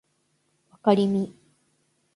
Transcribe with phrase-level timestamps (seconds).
[0.71, 1.31] わかりみ